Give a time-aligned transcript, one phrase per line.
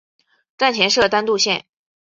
[0.57, 1.67] 站前设单渡线。